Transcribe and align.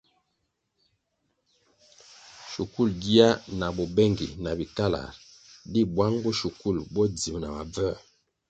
Shukul 2.51 2.89
gia 3.01 3.27
bo 3.75 3.83
bengi 3.95 4.27
na 4.43 4.51
bikalar 4.59 5.11
di 5.71 5.81
bwang 5.93 6.15
bo 6.23 6.29
shukul 6.39 6.77
bo 6.93 7.01
dzi 7.15 7.31
na 7.41 7.47
mabvoē. 7.55 7.95